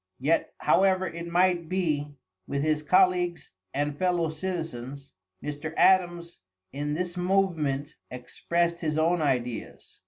[0.17, 2.15] Yet, however it might be
[2.47, 5.11] with his colleagues and fellow citizens,
[5.43, 5.75] Mr.
[5.77, 6.39] Adams,
[6.73, 9.99] in this movement, expressed his own ideas.